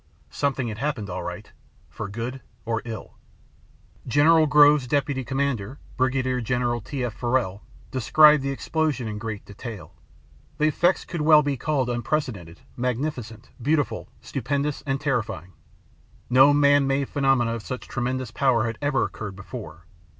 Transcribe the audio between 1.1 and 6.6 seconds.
all right, for good or ill." General Groves' deputy commander, Brigadier